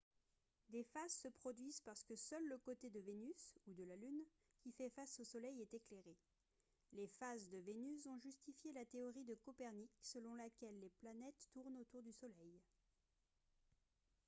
des 0.69 0.83
phases 0.83 1.13
se 1.15 1.27
produisent 1.27 1.81
parce 1.81 2.03
que 2.03 2.15
seul 2.15 2.43
le 2.47 2.57
côté 2.57 2.89
de 2.89 2.99
vénus 3.01 3.55
ou 3.67 3.73
de 3.75 3.83
la 3.83 3.95
lune 3.95 4.23
qui 4.59 4.71
fait 4.71 4.89
face 4.89 5.19
au 5.19 5.23
soleil 5.23 5.61
est 5.61 5.75
éclairé. 5.75 6.17
les 6.93 7.05
phases 7.05 7.47
de 7.49 7.59
vénus 7.59 8.07
ont 8.07 8.17
justifié 8.17 8.73
la 8.73 8.83
théorie 8.85 9.25
de 9.25 9.35
copernic 9.35 9.91
selon 10.01 10.33
laquelle 10.33 10.79
les 10.79 10.89
planètes 11.01 11.47
tournent 11.53 11.77
autour 11.77 12.01
du 12.01 12.13
soleil 12.13 12.59